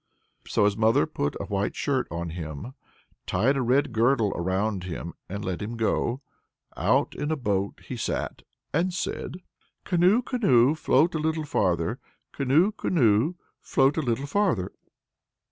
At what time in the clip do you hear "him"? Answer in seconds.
2.31-2.73, 4.85-5.13, 5.61-5.77